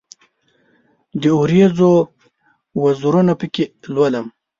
[1.21, 1.91] د اوریځو
[2.83, 4.25] وزرونه پکښې لولم